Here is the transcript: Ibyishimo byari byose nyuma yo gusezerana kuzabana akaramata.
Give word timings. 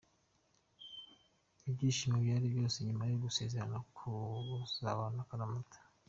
Ibyishimo 1.69 2.15
byari 2.23 2.45
byose 2.53 2.77
nyuma 2.85 3.03
yo 3.11 3.17
gusezerana 3.23 3.77
kuzabana 3.95 5.19
akaramata. 5.25 5.77